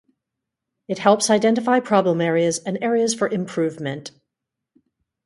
It 0.87 0.97
helps 0.97 1.29
identify 1.29 1.79
problem 1.79 2.21
areas 2.21 2.57
and 2.57 2.79
areas 2.81 3.13
for 3.13 3.27
improvement. 3.29 4.09